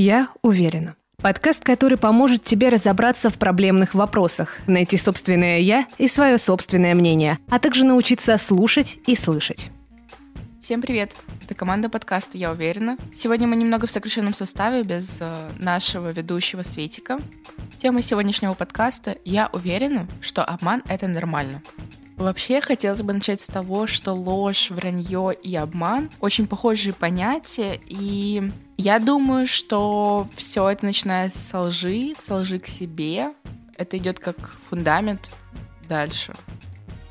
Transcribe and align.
Я 0.00 0.30
уверена. 0.40 0.96
Подкаст, 1.18 1.62
который 1.62 1.98
поможет 1.98 2.42
тебе 2.42 2.70
разобраться 2.70 3.28
в 3.28 3.34
проблемных 3.34 3.92
вопросах, 3.92 4.56
найти 4.66 4.96
собственное 4.96 5.58
«я» 5.58 5.86
и 5.98 6.08
свое 6.08 6.38
собственное 6.38 6.94
мнение, 6.94 7.38
а 7.50 7.58
также 7.58 7.84
научиться 7.84 8.38
слушать 8.38 8.96
и 9.06 9.14
слышать. 9.14 9.70
Всем 10.58 10.80
привет! 10.80 11.14
Это 11.44 11.54
команда 11.54 11.90
подкаста 11.90 12.38
«Я 12.38 12.50
уверена». 12.50 12.96
Сегодня 13.12 13.46
мы 13.46 13.56
немного 13.56 13.86
в 13.86 13.90
сокращенном 13.90 14.32
составе, 14.32 14.84
без 14.84 15.18
э, 15.20 15.34
нашего 15.58 16.12
ведущего 16.12 16.62
Светика. 16.62 17.18
Тема 17.76 18.00
сегодняшнего 18.00 18.54
подкаста 18.54 19.18
«Я 19.26 19.50
уверена, 19.52 20.08
что 20.22 20.42
обман— 20.42 20.82
это 20.88 21.08
нормально». 21.08 21.60
Вообще, 22.20 22.60
хотелось 22.60 23.00
бы 23.02 23.14
начать 23.14 23.40
с 23.40 23.46
того, 23.46 23.86
что 23.86 24.12
ложь, 24.12 24.70
вранье 24.70 25.32
и 25.32 25.56
обман 25.56 26.10
очень 26.20 26.46
похожие 26.46 26.92
понятия, 26.92 27.80
и 27.86 28.52
я 28.76 28.98
думаю, 28.98 29.46
что 29.46 30.28
все 30.36 30.68
это 30.68 30.84
начинается 30.84 31.38
с 31.38 31.58
лжи, 31.58 32.12
с 32.18 32.30
лжи 32.30 32.58
к 32.58 32.66
себе. 32.66 33.32
Это 33.74 33.96
идет 33.96 34.18
как 34.18 34.36
фундамент 34.68 35.30
дальше. 35.88 36.34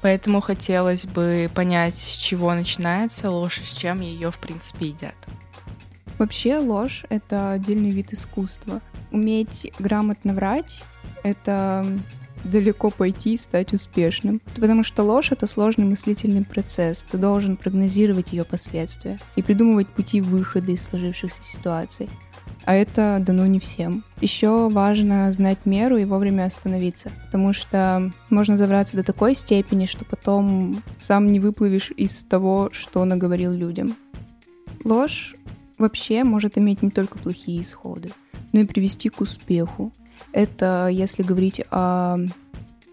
Поэтому 0.04 0.42
хотелось 0.42 1.08
бы 1.08 1.50
понять, 1.56 1.96
с 1.96 2.16
чего 2.16 2.54
начинается 2.54 3.32
ложь 3.32 3.62
и 3.62 3.66
с 3.66 3.72
чем 3.72 4.02
ее, 4.02 4.30
в 4.30 4.38
принципе, 4.38 4.90
едят. 4.90 5.16
Вообще 6.20 6.60
ложь— 6.60 7.04
это 7.10 7.54
отдельный 7.54 7.90
вид 7.90 8.14
искусства. 8.14 8.80
Уметь 9.12 9.72
грамотно 9.80 10.36
врать— 10.36 10.84
это 11.24 11.84
далеко 12.44 12.90
пойти 12.90 13.34
и 13.34 13.38
стать 13.38 13.74
успешным. 13.74 14.42
Потому 14.56 14.84
что 14.84 15.04
ложь— 15.04 15.32
это 15.32 15.48
сложный 15.48 15.86
мыслительный 15.86 16.44
процесс. 16.44 17.06
Ты 17.10 17.18
должен 17.18 17.58
прогнозировать 17.58 18.32
ее 18.32 18.46
последствия 18.46 19.20
и 19.36 19.42
придумывать 19.42 19.88
пути 19.88 20.22
выхода 20.22 20.72
из 20.72 20.84
сложившихся 20.84 21.44
ситуаций. 21.44 22.10
А 22.66 22.76
это 22.76 23.18
дано 23.20 23.46
не 23.48 23.60
всем. 23.60 24.04
Еще 24.22 24.70
важно 24.70 25.32
знать 25.32 25.66
меру 25.66 25.98
и 25.98 26.06
вовремя 26.06 26.46
остановиться, 26.46 27.12
потому 27.26 27.54
что 27.54 28.12
можно 28.30 28.58
забраться 28.58 28.98
до 28.98 29.04
такой 29.04 29.34
степени, 29.34 29.86
что 29.86 30.06
потом 30.06 30.84
сам 30.98 31.32
не 31.32 31.40
выплывешь 31.40 31.92
из 31.96 32.24
того, 32.24 32.70
что 32.72 33.06
наговорил 33.06 33.52
людям. 33.52 33.96
Ложь 34.84 35.36
вообще 35.78 36.24
может 36.24 36.58
иметь 36.58 36.82
не 36.84 36.92
только 36.92 37.18
плохие 37.18 37.62
исходы, 37.62 38.12
но 38.52 38.60
и 38.60 38.66
привести 38.66 39.10
к 39.10 39.22
успеху. 39.22 39.94
Это 40.32 40.88
если 40.92 41.24
говорить 41.24 41.62
о 41.72 42.18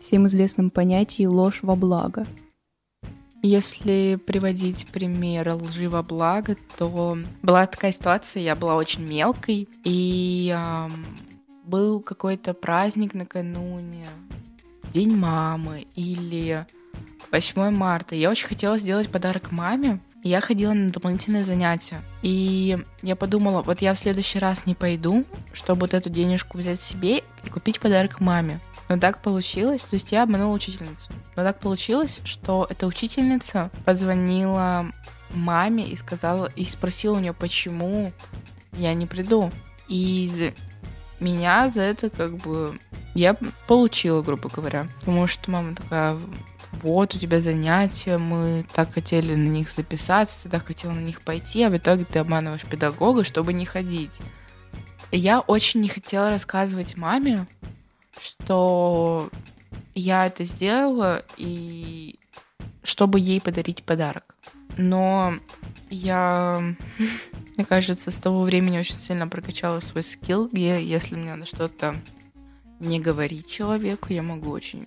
всем 0.00 0.26
известном 0.26 0.70
понятии 0.70 1.26
ложь 1.26 1.60
во 1.62 1.76
благо. 1.76 2.26
Если 3.42 4.18
приводить 4.26 4.86
пример 4.88 5.54
лжи 5.54 5.88
во 5.88 6.02
благо, 6.02 6.56
то 6.76 7.18
была 7.42 7.66
такая 7.66 7.92
ситуация, 7.92 8.42
я 8.42 8.56
была 8.56 8.74
очень 8.74 9.06
мелкой, 9.06 9.68
и 9.84 10.52
э, 10.56 10.88
был 11.64 12.00
какой-то 12.00 12.54
праздник 12.54 13.14
накануне, 13.14 14.06
День 14.92 15.16
мамы 15.16 15.86
или 15.94 16.66
8 17.30 17.70
марта. 17.70 18.14
Я 18.14 18.30
очень 18.30 18.46
хотела 18.46 18.78
сделать 18.78 19.10
подарок 19.10 19.52
маме, 19.52 20.00
я 20.28 20.40
ходила 20.40 20.72
на 20.72 20.90
дополнительные 20.90 21.44
занятия. 21.44 22.00
И 22.22 22.78
я 23.02 23.16
подумала, 23.16 23.62
вот 23.62 23.82
я 23.82 23.94
в 23.94 23.98
следующий 23.98 24.38
раз 24.38 24.66
не 24.66 24.74
пойду, 24.74 25.24
чтобы 25.52 25.82
вот 25.82 25.94
эту 25.94 26.10
денежку 26.10 26.58
взять 26.58 26.80
себе 26.80 27.22
и 27.44 27.48
купить 27.50 27.80
подарок 27.80 28.20
маме. 28.20 28.60
Но 28.88 28.98
так 28.98 29.20
получилось, 29.20 29.82
то 29.82 29.94
есть 29.94 30.12
я 30.12 30.22
обманула 30.22 30.54
учительницу. 30.54 31.10
Но 31.34 31.42
так 31.42 31.58
получилось, 31.58 32.20
что 32.24 32.66
эта 32.70 32.86
учительница 32.86 33.70
позвонила 33.84 34.86
маме 35.30 35.88
и 35.88 35.96
сказала, 35.96 36.50
и 36.54 36.64
спросила 36.64 37.16
у 37.16 37.20
нее, 37.20 37.32
почему 37.32 38.12
я 38.72 38.94
не 38.94 39.06
приду. 39.06 39.50
И 39.88 40.52
меня 41.20 41.68
за 41.68 41.82
это 41.82 42.10
как 42.10 42.36
бы 42.36 42.78
я 43.16 43.36
получила, 43.66 44.22
грубо 44.22 44.48
говоря. 44.48 44.86
Потому 45.00 45.26
что 45.26 45.50
мама 45.50 45.74
такая, 45.74 46.18
вот 46.82 47.14
у 47.14 47.18
тебя 47.18 47.40
занятия, 47.40 48.18
мы 48.18 48.66
так 48.74 48.92
хотели 48.92 49.34
на 49.34 49.48
них 49.48 49.70
записаться, 49.70 50.42
ты 50.42 50.48
так 50.48 50.66
хотела 50.66 50.92
на 50.92 51.00
них 51.00 51.22
пойти, 51.22 51.62
а 51.62 51.70
в 51.70 51.76
итоге 51.76 52.04
ты 52.04 52.18
обманываешь 52.18 52.64
педагога, 52.64 53.24
чтобы 53.24 53.52
не 53.52 53.64
ходить. 53.64 54.20
Я 55.10 55.40
очень 55.40 55.80
не 55.80 55.88
хотела 55.88 56.30
рассказывать 56.30 56.96
маме, 56.96 57.46
что 58.20 59.30
я 59.94 60.26
это 60.26 60.44
сделала, 60.44 61.24
и 61.36 62.18
чтобы 62.82 63.18
ей 63.18 63.40
подарить 63.40 63.82
подарок. 63.82 64.36
Но 64.76 65.38
я, 65.88 66.62
мне 67.56 67.64
кажется, 67.64 68.10
с 68.10 68.16
того 68.16 68.42
времени 68.42 68.78
очень 68.78 68.96
сильно 68.96 69.26
прокачала 69.26 69.80
свой 69.80 70.02
скилл, 70.02 70.50
если 70.52 71.14
мне 71.14 71.34
надо 71.34 71.46
что-то 71.46 71.96
не 72.80 73.00
говорить 73.00 73.48
человеку, 73.48 74.12
я 74.12 74.22
могу 74.22 74.50
очень 74.50 74.86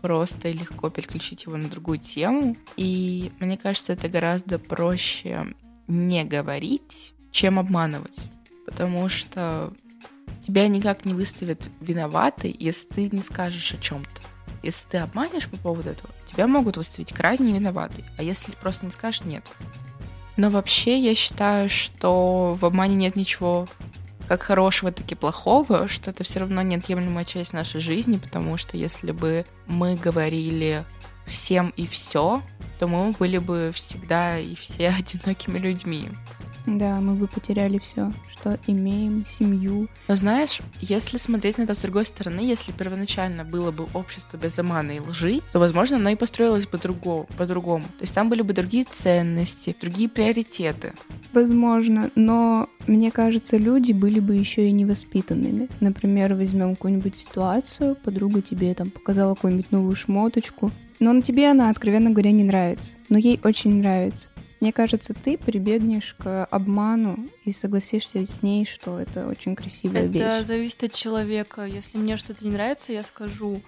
просто 0.00 0.48
и 0.48 0.52
легко 0.52 0.90
переключить 0.90 1.44
его 1.44 1.56
на 1.56 1.68
другую 1.68 1.98
тему. 1.98 2.56
И 2.76 3.32
мне 3.40 3.56
кажется, 3.56 3.94
это 3.94 4.08
гораздо 4.08 4.58
проще 4.58 5.54
не 5.86 6.24
говорить, 6.24 7.14
чем 7.30 7.58
обманывать. 7.58 8.18
Потому 8.66 9.08
что 9.08 9.72
тебя 10.46 10.68
никак 10.68 11.04
не 11.04 11.14
выставят 11.14 11.70
виноватой, 11.80 12.54
если 12.58 12.86
ты 12.86 13.10
не 13.10 13.22
скажешь 13.22 13.72
о 13.72 13.78
чем-то. 13.78 14.22
Если 14.62 14.88
ты 14.88 14.98
обманешь 14.98 15.48
по 15.48 15.56
поводу 15.56 15.90
этого, 15.90 16.10
тебя 16.30 16.46
могут 16.46 16.76
выставить 16.76 17.12
крайне 17.12 17.52
виноватой. 17.52 18.04
А 18.16 18.22
если 18.22 18.52
просто 18.52 18.86
не 18.86 18.92
скажешь, 18.92 19.24
нет. 19.24 19.50
Но 20.36 20.50
вообще 20.50 20.98
я 20.98 21.14
считаю, 21.14 21.68
что 21.70 22.58
в 22.60 22.64
обмане 22.64 22.94
нет 22.96 23.16
ничего 23.16 23.66
как 24.28 24.42
хорошего, 24.42 24.92
так 24.92 25.10
и 25.10 25.14
плохого, 25.14 25.88
что 25.88 26.10
это 26.10 26.24
все 26.24 26.40
равно 26.40 26.62
неотъемлемая 26.62 27.24
часть 27.24 27.52
нашей 27.52 27.80
жизни, 27.80 28.16
потому 28.16 28.56
что 28.56 28.76
если 28.76 29.12
бы 29.12 29.44
мы 29.66 29.96
говорили 29.96 30.84
всем 31.26 31.72
и 31.76 31.86
все, 31.86 32.42
то 32.78 32.86
мы 32.86 33.12
были 33.12 33.38
бы 33.38 33.70
всегда 33.74 34.38
и 34.38 34.54
все 34.54 34.88
одинокими 34.98 35.58
людьми. 35.58 36.10
Да, 36.66 36.98
мы 37.00 37.14
бы 37.14 37.26
потеряли 37.26 37.78
все, 37.78 38.10
что 38.32 38.58
имеем, 38.66 39.26
семью. 39.26 39.88
Но 40.08 40.16
знаешь, 40.16 40.60
если 40.80 41.18
смотреть 41.18 41.58
на 41.58 41.62
это 41.64 41.74
с 41.74 41.80
другой 41.80 42.06
стороны, 42.06 42.40
если 42.40 42.72
первоначально 42.72 43.44
было 43.44 43.70
бы 43.70 43.86
общество 43.92 44.38
без 44.38 44.58
обмана 44.58 44.92
и 44.92 45.00
лжи, 45.00 45.42
то, 45.52 45.58
возможно, 45.58 45.96
оно 45.96 46.08
и 46.08 46.16
построилось 46.16 46.66
бы 46.66 46.78
по-другому. 46.78 47.84
То 47.84 48.02
есть 48.02 48.14
там 48.14 48.30
были 48.30 48.40
бы 48.40 48.54
другие 48.54 48.84
ценности, 48.84 49.76
другие 49.78 50.08
приоритеты. 50.08 50.94
Возможно, 51.34 52.12
но 52.14 52.68
мне 52.86 53.10
кажется, 53.10 53.56
люди 53.56 53.92
были 53.92 54.20
бы 54.20 54.36
еще 54.36 54.68
и 54.68 54.72
невоспитанными. 54.72 55.68
Например, 55.80 56.34
возьмем 56.34 56.76
какую-нибудь 56.76 57.16
ситуацию, 57.16 57.96
подруга 57.96 58.40
тебе 58.40 58.72
там 58.74 58.90
показала 58.90 59.34
какую-нибудь 59.34 59.72
новую 59.72 59.96
шмоточку, 59.96 60.70
но 61.00 61.12
на 61.12 61.22
тебе 61.22 61.50
она, 61.50 61.70
откровенно 61.70 62.10
говоря, 62.10 62.30
не 62.30 62.44
нравится. 62.44 62.92
Но 63.08 63.18
ей 63.18 63.40
очень 63.42 63.74
нравится. 63.80 64.28
Мне 64.60 64.72
кажется, 64.72 65.12
ты 65.12 65.36
прибегнешь 65.36 66.14
к 66.18 66.44
обману 66.44 67.28
и 67.44 67.50
согласишься 67.50 68.24
с 68.24 68.40
ней, 68.42 68.64
что 68.64 69.00
это 69.00 69.26
очень 69.26 69.56
красивая 69.56 70.04
это 70.04 70.12
вещь. 70.12 70.22
Это 70.22 70.44
зависит 70.44 70.84
от 70.84 70.94
человека. 70.94 71.64
Если 71.64 71.98
мне 71.98 72.16
что-то 72.16 72.44
не 72.44 72.52
нравится, 72.52 72.92
я 72.92 73.02
скажу, 73.02 73.60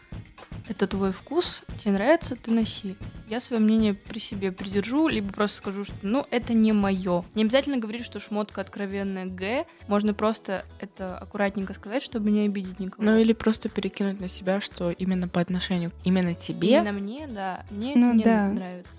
это 0.68 0.86
твой 0.86 1.10
вкус, 1.12 1.62
тебе 1.78 1.94
нравится, 1.94 2.36
ты 2.36 2.52
носи. 2.52 2.96
Я 3.28 3.40
свое 3.40 3.60
мнение 3.60 3.94
при 3.94 4.18
себе 4.18 4.52
придержу, 4.52 5.08
либо 5.08 5.32
просто 5.32 5.56
скажу, 5.56 5.84
что 5.84 5.94
ну 6.02 6.24
это 6.30 6.52
не 6.52 6.72
мое. 6.72 7.24
Не 7.34 7.42
обязательно 7.42 7.78
говорить, 7.78 8.04
что 8.04 8.20
шмотка 8.20 8.60
откровенная 8.60 9.26
Г. 9.26 9.66
Можно 9.88 10.14
просто 10.14 10.64
это 10.78 11.18
аккуратненько 11.18 11.74
сказать, 11.74 12.02
чтобы 12.02 12.30
не 12.30 12.46
обидеть 12.46 12.78
никого. 12.78 13.02
Ну 13.04 13.16
или 13.18 13.32
просто 13.32 13.68
перекинуть 13.68 14.20
на 14.20 14.28
себя, 14.28 14.60
что 14.60 14.90
именно 14.90 15.26
по 15.26 15.40
отношению 15.40 15.92
именно 16.04 16.34
тебе. 16.34 16.68
Именно 16.68 16.92
мне, 16.92 17.26
да. 17.26 17.64
Мне 17.70 17.94
ну, 17.96 18.10
это 18.10 18.16
не 18.16 18.24
да. 18.24 18.48
нравится. 18.48 18.92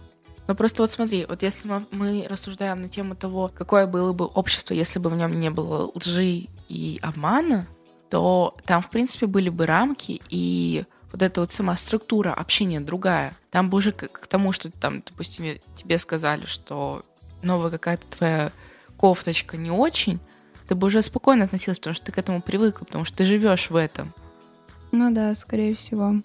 Ну 0.47 0.55
просто 0.55 0.81
вот 0.81 0.91
смотри, 0.91 1.25
вот 1.25 1.44
если 1.44 1.69
мы 1.91 2.25
рассуждаем 2.29 2.81
на 2.81 2.89
тему 2.89 3.15
того, 3.15 3.51
какое 3.53 3.85
было 3.85 4.13
бы 4.13 4.25
общество, 4.25 4.73
если 4.73 4.99
бы 4.99 5.09
в 5.09 5.15
нем 5.15 5.38
не 5.38 5.49
было 5.49 5.91
лжи 5.94 6.47
и 6.69 6.99
обмана, 7.01 7.68
то 8.09 8.56
там, 8.65 8.81
в 8.81 8.89
принципе, 8.89 9.25
были 9.25 9.50
бы 9.50 9.65
рамки 9.65 10.21
и 10.30 10.85
вот 11.18 11.24
эта 11.24 11.42
вот 11.42 11.52
сама 11.52 11.75
структура 11.75 12.31
общения 12.31 12.80
другая. 12.80 13.34
Там 13.50 13.72
бы 13.72 13.80
уже 13.80 13.92
к, 13.92 14.08
к 14.08 14.28
тому, 14.28 14.52
что 14.52 14.69
там, 14.69 15.02
допустим, 15.04 15.60
тебе 15.75 15.98
сказали, 15.98 16.46
что 16.46 17.04
новая 17.42 17.72
какая-то 17.72 18.06
твоя 18.06 18.52
кофточка 18.98 19.58
не 19.58 19.72
очень, 19.72 20.19
ты 20.68 20.75
бы 20.75 20.88
уже 20.88 21.02
спокойно 21.02 21.46
относилась, 21.46 21.80
потому 21.80 21.96
что 21.96 22.06
ты 22.06 22.12
к 22.12 22.19
этому 22.19 22.40
привыкла, 22.40 22.86
потому 22.86 23.06
что 23.06 23.18
ты 23.18 23.24
живешь 23.24 23.72
в 23.72 23.75
этом. 23.75 24.14
Ну 24.92 25.12
да, 25.12 25.34
скорее 25.34 25.74
всего. 25.74 26.22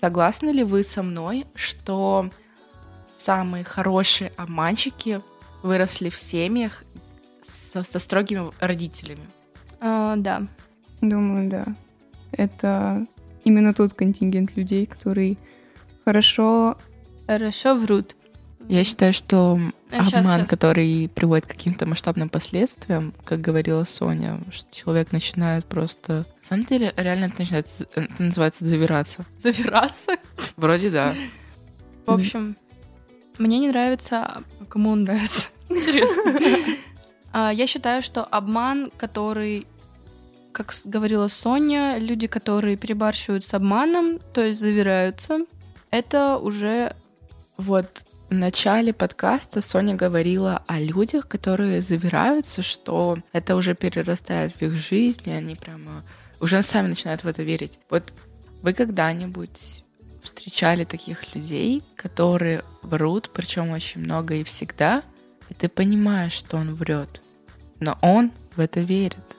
Согласны 0.00 0.50
ли 0.50 0.64
вы 0.64 0.82
со 0.82 1.04
мной, 1.04 1.46
что 1.54 2.30
самые 3.16 3.62
хорошие 3.62 4.32
обманщики 4.36 5.20
выросли 5.62 6.08
в 6.08 6.16
семьях 6.16 6.82
со, 7.42 7.84
со 7.84 8.00
строгими 8.00 8.50
родителями. 8.58 9.30
А, 9.78 10.16
да. 10.16 10.42
Думаю, 11.00 11.48
да. 11.48 11.64
Это 12.32 13.06
именно 13.44 13.74
тот 13.74 13.94
контингент 13.94 14.56
людей, 14.56 14.86
который 14.86 15.38
хорошо... 16.04 16.76
Хорошо 17.26 17.74
врут. 17.74 18.16
Я 18.68 18.84
считаю, 18.84 19.12
что 19.12 19.58
А, 19.90 20.00
обман, 20.00 20.40
щас. 20.40 20.48
который 20.48 21.08
приводит 21.14 21.46
к 21.46 21.50
каким-то 21.50 21.86
масштабным 21.86 22.28
последствиям, 22.28 23.12
как 23.24 23.40
говорила 23.40 23.84
Соня, 23.84 24.40
что 24.50 24.74
человек 24.74 25.12
начинает 25.12 25.64
просто... 25.64 26.26
На 26.42 26.46
самом 26.48 26.64
деле, 26.66 26.92
реально 26.96 27.26
это 27.26 27.36
начинает, 27.40 27.66
это 27.94 28.22
называется 28.22 28.64
завираться. 28.64 29.24
Завираться. 29.36 30.16
Вроде 30.56 30.90
да. 30.90 31.14
В 32.06 32.12
общем, 32.12 32.56
мне 33.38 33.58
не 33.58 33.68
нравится, 33.68 34.42
кому 34.68 34.90
он 34.90 35.04
нравится. 35.04 35.48
Интересно. 35.68 36.34
А, 37.32 37.50
Я 37.52 37.66
считаю, 37.66 38.02
что 38.02 38.22
обман, 38.24 38.92
который, 38.96 39.66
как 40.52 40.74
говорила 40.84 41.28
Соня, 41.28 41.98
люди, 41.98 42.26
которые 42.26 42.76
перебарщивают 42.76 43.44
с 43.44 43.54
обманом, 43.54 44.18
то 44.32 44.44
есть 44.44 44.60
завираются, 44.60 45.40
это 45.90 46.38
уже 46.38 46.94
Вот 47.58 48.04
в 48.30 48.34
начале 48.34 48.92
подкаста 48.94 49.60
Соня 49.60 49.94
говорила 49.94 50.62
о 50.66 50.80
людях, 50.80 51.28
которые 51.28 51.82
завираются, 51.82 52.62
что 52.62 53.18
это 53.32 53.56
уже 53.56 53.74
перерастает 53.74 54.52
в 54.52 54.62
их 54.62 54.72
жизнь, 54.72 55.28
и 55.28 55.32
они 55.32 55.54
прямо 55.54 56.02
уже 56.40 56.62
сами 56.62 56.88
начинают 56.88 57.24
в 57.24 57.28
это 57.28 57.42
верить. 57.42 57.78
Вот 57.90 58.14
вы 58.62 58.72
когда-нибудь 58.72 59.84
встречали 60.22 60.84
таких 60.84 61.34
людей, 61.34 61.82
которые 61.94 62.64
врут, 62.82 63.30
причем 63.34 63.70
очень 63.70 64.00
много 64.00 64.34
и 64.34 64.44
всегда, 64.44 65.02
и 65.50 65.54
ты 65.54 65.68
понимаешь, 65.68 66.32
что 66.32 66.56
он 66.56 66.74
врет, 66.74 67.22
но 67.80 67.98
он 68.00 68.32
в 68.56 68.60
это 68.60 68.80
верит. 68.80 69.36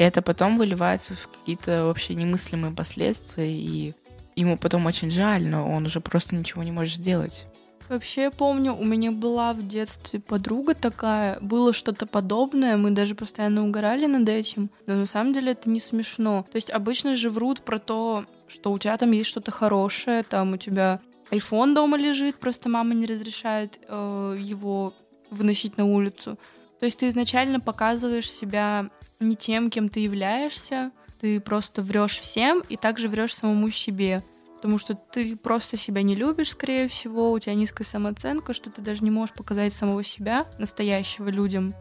И 0.00 0.02
это 0.02 0.22
потом 0.22 0.56
выливается 0.56 1.14
в 1.14 1.28
какие-то 1.28 1.84
вообще 1.84 2.14
немыслимые 2.14 2.74
последствия, 2.74 3.52
и 3.52 3.94
ему 4.34 4.56
потом 4.56 4.86
очень 4.86 5.10
жаль, 5.10 5.46
но 5.46 5.70
он 5.70 5.84
уже 5.84 6.00
просто 6.00 6.34
ничего 6.34 6.62
не 6.62 6.72
может 6.72 6.94
сделать. 6.94 7.44
Вообще, 7.86 8.22
я 8.22 8.30
помню, 8.30 8.74
у 8.74 8.82
меня 8.82 9.12
была 9.12 9.52
в 9.52 9.68
детстве 9.68 10.18
подруга 10.18 10.74
такая, 10.74 11.38
было 11.42 11.74
что-то 11.74 12.06
подобное, 12.06 12.78
мы 12.78 12.92
даже 12.92 13.14
постоянно 13.14 13.62
угорали 13.62 14.06
над 14.06 14.26
этим, 14.26 14.70
но 14.86 14.94
на 14.94 15.04
самом 15.04 15.34
деле 15.34 15.52
это 15.52 15.68
не 15.68 15.80
смешно. 15.80 16.46
То 16.50 16.56
есть 16.56 16.70
обычно 16.70 17.14
же 17.14 17.28
врут 17.28 17.60
про 17.60 17.78
то, 17.78 18.24
что 18.48 18.72
у 18.72 18.78
тебя 18.78 18.96
там 18.96 19.10
есть 19.10 19.28
что-то 19.28 19.50
хорошее, 19.50 20.22
там 20.22 20.54
у 20.54 20.56
тебя 20.56 21.00
iPhone 21.30 21.74
дома 21.74 21.98
лежит, 21.98 22.36
просто 22.36 22.70
мама 22.70 22.94
не 22.94 23.04
разрешает 23.04 23.78
э, 23.86 24.36
его 24.38 24.94
выносить 25.30 25.76
на 25.76 25.84
улицу. 25.84 26.38
То 26.78 26.86
есть 26.86 27.00
ты 27.00 27.08
изначально 27.08 27.60
показываешь 27.60 28.30
себя 28.30 28.88
не 29.20 29.36
тем, 29.36 29.70
кем 29.70 29.88
ты 29.88 30.00
являешься, 30.00 30.90
ты 31.20 31.40
просто 31.40 31.82
врешь 31.82 32.18
всем 32.18 32.62
и 32.68 32.76
также 32.76 33.08
врешь 33.08 33.34
самому 33.34 33.70
себе 33.70 34.22
потому 34.60 34.78
что 34.78 34.94
ты 34.94 35.36
просто 35.36 35.78
себя 35.78 36.02
не 36.02 36.14
любишь, 36.14 36.50
скорее 36.50 36.86
всего, 36.86 37.32
у 37.32 37.38
тебя 37.38 37.54
низкая 37.54 37.86
самооценка, 37.86 38.52
что 38.52 38.68
ты 38.68 38.82
даже 38.82 39.02
не 39.02 39.10
можешь 39.10 39.34
показать 39.34 39.72
самого 39.72 40.04
себя 40.04 40.46
настоящего 40.58 41.30
людям. 41.30 41.74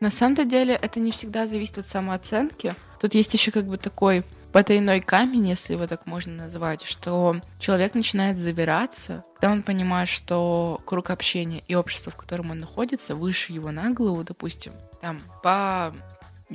На 0.00 0.10
самом 0.10 0.48
деле 0.48 0.74
это 0.74 0.98
не 0.98 1.10
всегда 1.10 1.46
зависит 1.46 1.76
от 1.76 1.88
самооценки. 1.88 2.74
Тут 2.98 3.14
есть 3.14 3.34
еще 3.34 3.50
как 3.50 3.66
бы 3.66 3.76
такой 3.76 4.24
потайной 4.50 5.00
камень, 5.00 5.48
если 5.48 5.74
его 5.74 5.86
так 5.86 6.06
можно 6.06 6.32
назвать, 6.32 6.84
что 6.84 7.36
человек 7.58 7.94
начинает 7.94 8.38
завираться, 8.38 9.24
когда 9.34 9.52
он 9.52 9.62
понимает, 9.62 10.08
что 10.08 10.80
круг 10.86 11.10
общения 11.10 11.62
и 11.68 11.74
общество, 11.74 12.10
в 12.10 12.16
котором 12.16 12.50
он 12.50 12.60
находится, 12.60 13.14
выше 13.14 13.52
его 13.52 13.70
на 13.70 13.90
голову, 13.90 14.24
допустим, 14.24 14.72
там, 15.02 15.20
по 15.42 15.94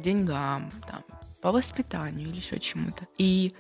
деньгам, 0.02 0.72
там, 0.88 1.04
по 1.42 1.52
воспитанию 1.52 2.30
или 2.30 2.38
еще 2.38 2.60
чему-то. 2.60 3.06
И 3.18 3.54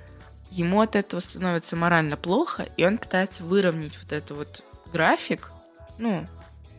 ему 0.51 0.81
от 0.81 0.95
этого 0.95 1.19
становится 1.19 1.75
морально 1.75 2.17
плохо, 2.17 2.67
и 2.77 2.85
он 2.85 2.97
пытается 2.97 3.43
выровнять 3.43 3.97
вот 4.01 4.11
этот 4.11 4.37
вот 4.37 4.63
график, 4.93 5.51
ну, 5.97 6.25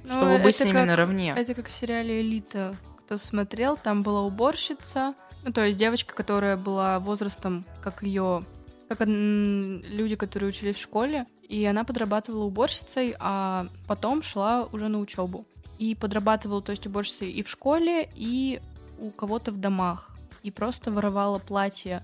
Ну, 0.04 0.10
чтобы 0.10 0.38
быть 0.38 0.56
с 0.56 0.60
ними 0.64 0.72
как- 0.72 0.86
наравне. 0.86 1.34
Это 1.36 1.54
как 1.54 1.68
в 1.68 1.74
сериале 1.74 2.20
«Элита». 2.20 2.74
Кто 3.04 3.16
смотрел, 3.18 3.76
там 3.76 4.02
была 4.02 4.22
уборщица, 4.22 5.14
ну, 5.44 5.52
то 5.52 5.64
есть 5.64 5.78
девочка, 5.78 6.14
которая 6.14 6.56
была 6.56 6.98
возрастом, 6.98 7.64
как 7.82 8.02
ее, 8.02 8.44
как 8.88 9.00
люди, 9.06 10.14
которые 10.16 10.50
учились 10.50 10.76
в 10.76 10.82
школе, 10.82 11.26
и 11.48 11.64
она 11.64 11.84
подрабатывала 11.84 12.44
уборщицей, 12.44 13.14
а 13.18 13.66
потом 13.86 14.22
шла 14.22 14.68
уже 14.72 14.88
на 14.88 14.98
учебу. 14.98 15.46
И 15.78 15.94
подрабатывала, 15.94 16.60
то 16.60 16.70
есть 16.72 16.86
уборщицей 16.86 17.30
и 17.30 17.42
в 17.42 17.48
школе, 17.48 18.08
и 18.14 18.60
у 18.98 19.10
кого-то 19.10 19.52
в 19.52 19.58
домах. 19.58 20.10
И 20.42 20.50
просто 20.50 20.90
воровала 20.90 21.38
платье 21.38 22.02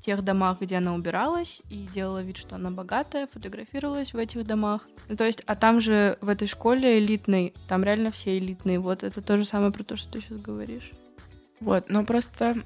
в 0.00 0.02
тех 0.02 0.22
домах, 0.24 0.60
где 0.60 0.76
она 0.76 0.94
убиралась, 0.94 1.62
и 1.68 1.86
делала 1.92 2.22
вид, 2.22 2.36
что 2.36 2.56
она 2.56 2.70
богатая, 2.70 3.26
фотографировалась 3.26 4.14
в 4.14 4.16
этих 4.16 4.46
домах. 4.46 4.88
Ну, 5.08 5.16
то 5.16 5.24
есть, 5.24 5.42
а 5.46 5.56
там 5.56 5.80
же 5.80 6.16
в 6.20 6.28
этой 6.28 6.48
школе 6.48 6.98
элитной, 6.98 7.54
там 7.68 7.84
реально 7.84 8.10
все 8.10 8.38
элитные. 8.38 8.78
Вот 8.78 9.02
это 9.02 9.20
то 9.20 9.36
же 9.36 9.44
самое 9.44 9.72
про 9.72 9.82
то, 9.82 9.96
что 9.96 10.12
ты 10.12 10.20
сейчас 10.20 10.40
говоришь. 10.40 10.92
Вот, 11.60 11.90
но 11.90 12.04
просто 12.04 12.56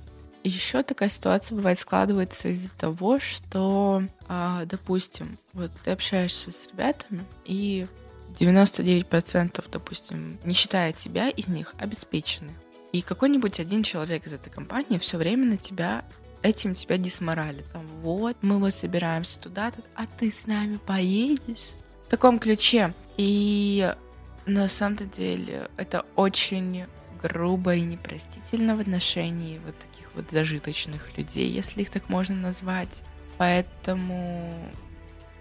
еще 0.45 0.83
такая 0.83 1.09
ситуация 1.09 1.57
бывает 1.57 1.79
складывается 1.79 2.49
из-за 2.49 2.71
того, 2.71 3.19
что, 3.19 4.05
а, 4.29 4.67
допустим, 4.67 5.39
вот 5.53 5.73
ты 5.83 5.91
общаешься 5.91 6.53
с 6.53 6.69
ребятами, 6.69 7.25
и 7.45 7.87
99%, 8.39 9.65
допустим, 9.73 10.39
не 10.45 10.55
считая 10.55 10.93
тебя, 10.93 11.29
из 11.29 11.49
них 11.49 11.75
обеспечены. 11.79 12.53
И 12.95 13.03
какой-нибудь 13.03 13.59
один 13.59 13.83
человек 13.83 14.25
из 14.25 14.35
этой 14.35 14.51
компании 14.51 14.99
все 14.99 15.19
время 15.19 15.47
на 15.47 15.57
тебя 15.57 16.05
этим 16.43 16.77
тебя 16.77 16.97
дисморалит. 16.97 17.69
Там, 17.73 17.85
вот, 18.03 18.37
мы 18.41 18.61
вот 18.61 18.73
собираемся 18.73 19.37
туда-то, 19.41 19.81
а 19.97 20.07
ты 20.07 20.31
с 20.31 20.47
нами 20.47 20.77
поедешь? 20.77 21.71
В 22.07 22.11
таком 22.11 22.39
ключе. 22.39 22.95
И 23.17 23.93
на 24.47 24.69
самом-то 24.69 25.07
деле 25.07 25.69
это 25.77 26.07
очень 26.15 26.85
грубо 27.21 27.75
и 27.75 27.81
непростительно 27.81 28.77
в 28.77 28.81
отношении 28.81 29.59
вот 29.67 29.77
таких 29.77 30.07
вот 30.15 30.31
зажиточных 30.31 31.19
людей, 31.19 31.51
если 31.51 31.83
их 31.83 31.91
так 31.91 32.09
можно 32.09 32.37
назвать. 32.37 33.03
Поэтому 33.39 34.55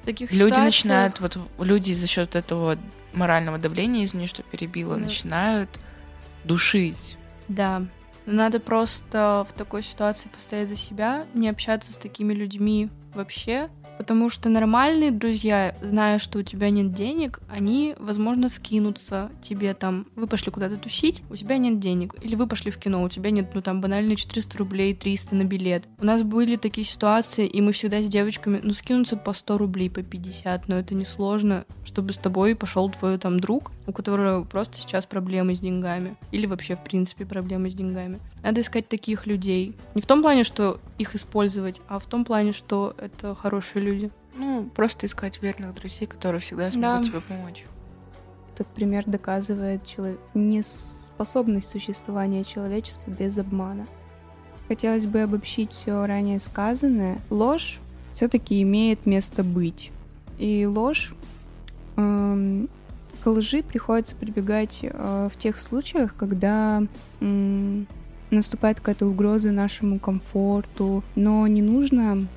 таких 0.05 0.31
люди 0.31 0.55
ситуациях- 0.55 0.65
начинают, 0.65 1.19
вот 1.19 1.37
люди 1.59 1.93
за 1.93 2.07
счет 2.07 2.35
этого 2.35 2.79
морального 3.13 3.59
давления, 3.59 4.05
извини, 4.05 4.25
что 4.25 4.41
перебила, 4.41 4.95
Да. 4.95 5.03
начинают 5.03 5.69
душить. 6.45 7.15
Да. 7.47 7.83
Надо 8.25 8.59
просто 8.59 9.45
в 9.49 9.53
такой 9.53 9.83
ситуации 9.83 10.29
постоять 10.29 10.69
за 10.69 10.75
себя, 10.75 11.25
не 11.33 11.49
общаться 11.49 11.91
с 11.91 11.97
такими 11.97 12.33
людьми 12.33 12.89
вообще. 13.13 13.69
Потому 13.97 14.29
что 14.29 14.49
нормальные 14.49 15.11
друзья, 15.11 15.75
зная, 15.81 16.19
что 16.19 16.39
у 16.39 16.43
тебя 16.43 16.69
нет 16.69 16.93
денег, 16.93 17.39
они, 17.49 17.95
возможно, 17.97 18.49
скинутся 18.49 19.31
тебе 19.41 19.73
там. 19.73 20.07
Вы 20.15 20.27
пошли 20.27 20.51
куда-то 20.51 20.77
тусить, 20.77 21.23
у 21.29 21.35
тебя 21.35 21.57
нет 21.57 21.79
денег. 21.79 22.15
Или 22.21 22.35
вы 22.35 22.47
пошли 22.47 22.71
в 22.71 22.77
кино, 22.77 23.03
у 23.03 23.09
тебя 23.09 23.31
нет, 23.31 23.51
ну 23.53 23.61
там, 23.61 23.81
банальные 23.81 24.15
400 24.15 24.57
рублей, 24.57 24.93
300 24.93 25.35
на 25.35 25.43
билет. 25.43 25.85
У 25.99 26.05
нас 26.05 26.23
были 26.23 26.55
такие 26.55 26.85
ситуации, 26.85 27.47
и 27.47 27.61
мы 27.61 27.71
всегда 27.71 28.01
с 28.01 28.07
девочками, 28.07 28.59
ну, 28.63 28.73
скинуться 28.73 29.17
по 29.17 29.33
100 29.33 29.57
рублей, 29.57 29.89
по 29.89 30.01
50, 30.01 30.67
но 30.67 30.75
это 30.75 30.95
несложно, 30.95 31.65
чтобы 31.85 32.13
с 32.13 32.17
тобой 32.17 32.55
пошел 32.55 32.89
твой 32.89 33.17
там 33.17 33.39
друг, 33.39 33.71
у 33.87 33.91
которого 33.91 34.43
просто 34.43 34.77
сейчас 34.77 35.05
проблемы 35.05 35.55
с 35.55 35.59
деньгами. 35.59 36.15
Или 36.31 36.45
вообще, 36.45 36.75
в 36.75 36.83
принципе, 36.83 37.25
проблемы 37.25 37.69
с 37.69 37.73
деньгами. 37.73 38.19
Надо 38.41 38.61
искать 38.61 38.87
таких 38.87 39.25
людей. 39.27 39.75
Не 39.95 40.01
в 40.01 40.05
том 40.05 40.21
плане, 40.21 40.43
что 40.43 40.79
их 40.97 41.15
использовать, 41.15 41.81
а 41.87 41.99
в 41.99 42.05
том 42.05 42.25
плане, 42.25 42.51
что 42.51 42.95
это 42.97 43.35
хорошие 43.35 43.82
люди. 43.83 44.11
Ну, 44.35 44.69
просто 44.75 45.05
искать 45.05 45.41
верных 45.41 45.75
друзей, 45.75 46.07
которые 46.07 46.41
всегда 46.41 46.71
смогут 46.71 47.03
Да. 47.05 47.09
тебе 47.09 47.21
помочь. 47.21 47.65
Этот 48.53 48.67
пример 48.67 49.03
доказывает 49.05 49.83
чело- 49.85 50.17
неспособность 50.33 51.69
существования 51.69 52.43
человечества 52.43 53.11
без 53.11 53.37
обмана. 53.37 53.85
Хотелось 54.67 55.05
бы 55.05 55.21
обобщить 55.21 55.71
все 55.71 56.05
ранее 56.05 56.39
сказанное. 56.39 57.19
Ложь 57.29 57.79
все-таки 58.11 58.61
имеет 58.61 59.05
место 59.05 59.43
быть. 59.43 59.91
И 60.39 60.65
ложь 60.65 61.13
эм, 61.97 62.69
к 63.23 63.27
лжи 63.29 63.61
приходится 63.63 64.15
прибегать 64.15 64.79
э, 64.83 65.29
в 65.31 65.37
тех 65.37 65.59
случаях, 65.59 66.15
когда 66.15 66.83
м, 67.21 67.87
наступает 68.31 68.77
какая-то 68.79 69.05
угроза 69.07 69.51
нашему 69.51 69.99
комфорту, 69.99 71.03
но 71.15 71.45
не 71.47 71.61
нужно 71.61 72.27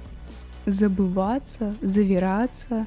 забываться, 0.66 1.74
завираться 1.80 2.86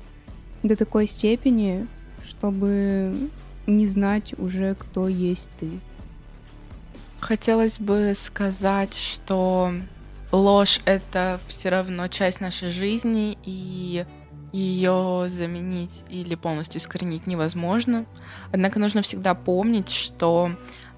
до 0.63 0.75
такой 0.75 1.07
степени, 1.07 1.88
чтобы 2.24 3.29
не 3.65 3.88
знать 3.88 4.33
уже, 4.38 4.75
кто 4.75 5.07
есть 5.07 5.50
ты. 5.59 5.79
Хотелось 7.19 7.79
бы 7.79 8.13
сказать, 8.15 8.93
что 8.93 9.74
ложь— 10.31 10.81
это 10.86 11.39
все 11.48 11.69
равно 11.69 12.07
часть 12.07 12.41
нашей 12.41 12.69
жизни, 12.69 13.38
и 13.43 14.05
ее 14.51 15.25
заменить 15.27 16.03
или 16.09 16.36
полностью 16.36 16.79
искоренить 16.79 17.27
невозможно. 17.27 18.05
Однако 18.51 18.79
нужно 18.79 19.01
всегда 19.01 19.36
помнить, 19.36 19.89
что, 19.89 20.51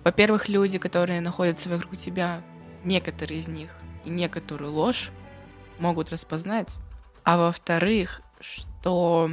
во-первых, 0.03 0.47
люди, 0.47 0.77
которые 0.77 1.21
находятся 1.21 1.69
вокруг 1.69 1.97
тебя, 1.97 2.41
некоторые 2.83 3.39
из 3.39 3.47
них 3.47 3.69
и 4.05 4.09
некоторую 4.09 4.71
ложь 4.71 5.11
могут 5.81 6.11
распознать. 6.11 6.75
А 7.23 7.37
во-вторых, 7.37 8.21
что 8.39 9.31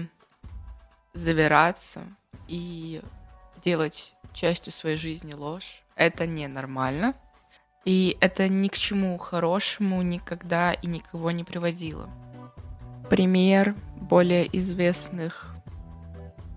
завираться 1.15 2.03
и 2.47 3.03
делать 3.63 4.15
частью 4.33 4.73
своей 4.73 4.97
жизни 4.97 5.33
ложь. 5.33 5.83
Это 5.97 6.27
ненормально. 6.27 7.15
И 7.85 8.17
это 8.21 8.49
ни 8.49 8.69
к 8.69 8.75
чему 8.75 9.17
хорошему 9.19 10.03
никогда 10.03 10.73
и 10.73 10.87
никого 10.87 11.31
не 11.31 11.45
приводило. 11.45 12.09
Пример 13.09 13.75
более 14.01 14.47
известных 14.59 15.55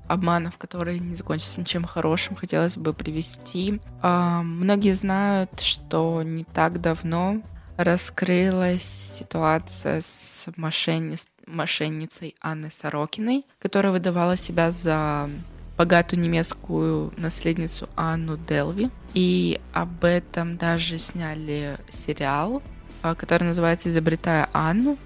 обманов, 0.07 0.57
которые 0.57 0.99
не 0.99 1.15
закончились 1.15 1.57
ничем 1.57 1.85
хорошим, 1.85 2.35
хотелось 2.35 2.77
бы 2.77 2.93
привести. 2.93 3.81
А, 4.01 4.43
многие 4.43 4.91
знают, 4.91 5.61
что 5.61 6.21
не 6.21 6.43
так 6.43 6.81
давно 6.81 7.41
раскрылась 7.77 8.83
ситуация 8.83 10.01
с 10.01 10.47
мошенни... 10.55 11.17
мошенницей 11.45 12.35
Анной 12.41 12.71
Сорокиной, 12.71 13.45
которая 13.59 13.91
выдавала 13.91 14.35
себя 14.35 14.71
за 14.71 15.29
богатую 15.77 16.19
немецкую 16.19 17.13
наследницу 17.17 17.89
Анну 17.95 18.37
Делви. 18.37 18.89
И 19.13 19.59
об 19.73 20.03
этом 20.05 20.57
даже 20.57 20.99
сняли 20.99 21.77
сериал, 21.89 22.61
а, 23.01 23.15
который 23.15 23.45
называется 23.45 23.89
«Изобретая 23.89 24.49
Анну». 24.53 24.97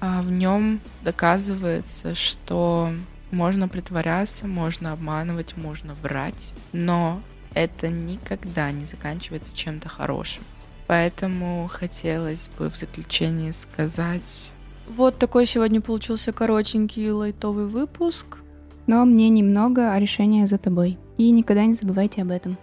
А 0.00 0.20
в 0.20 0.30
нем 0.30 0.80
доказывается, 1.02 2.14
что 2.14 2.92
можно 3.30 3.68
притворяться, 3.68 4.46
можно 4.46 4.92
обманывать, 4.92 5.56
можно 5.56 5.94
врать, 5.94 6.52
но 6.72 7.22
это 7.54 7.88
никогда 7.88 8.70
не 8.70 8.84
заканчивается 8.84 9.56
чем-то 9.56 9.88
хорошим. 9.88 10.42
Поэтому 10.86 11.68
хотелось 11.70 12.48
бы 12.58 12.70
в 12.70 12.76
заключении 12.76 13.50
сказать... 13.50 14.52
Вот 14.88 15.18
такой 15.18 15.46
сегодня 15.46 15.80
получился 15.80 16.32
коротенький 16.32 17.10
лайтовый 17.10 17.66
выпуск. 17.66 18.38
Но 18.86 19.04
мне 19.04 19.28
немного, 19.28 19.92
а 19.92 19.98
решение 19.98 20.46
за 20.46 20.58
тобой. 20.58 20.96
И 21.18 21.30
никогда 21.32 21.64
не 21.64 21.72
забывайте 21.72 22.22
об 22.22 22.30
этом. 22.30 22.56